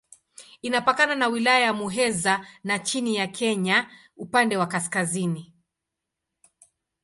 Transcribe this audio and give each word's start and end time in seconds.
Inapakana 0.61 1.15
na 1.15 1.27
Wilaya 1.27 1.59
ya 1.59 1.73
Muheza 1.73 2.47
na 2.63 2.77
nchi 2.77 3.15
ya 3.15 3.27
Kenya 3.27 3.91
upande 4.17 4.57
wa 4.57 4.67
kaskazini. 4.67 5.53